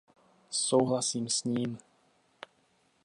[0.67, 1.77] Souhlasím s ním.